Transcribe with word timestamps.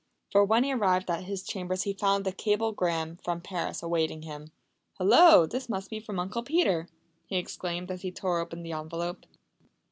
For 0.31 0.43
when 0.43 0.63
he 0.63 0.73
arrived 0.73 1.11
at 1.11 1.25
his 1.25 1.43
chambers 1.43 1.83
he 1.83 1.93
found 1.93 2.25
a 2.25 2.31
cablegram 2.31 3.17
from 3.17 3.39
Paris 3.39 3.83
awaiting 3.83 4.23
him. 4.23 4.51
"Hullo, 4.97 5.45
this 5.45 5.69
must 5.69 5.91
be 5.91 5.99
from 5.99 6.17
Uncle 6.19 6.41
Peter!" 6.41 6.87
he 7.27 7.35
exclaimed, 7.37 7.91
as 7.91 8.01
he 8.01 8.11
tore 8.11 8.39
open 8.39 8.63
the 8.63 8.71
envelope. 8.73 9.27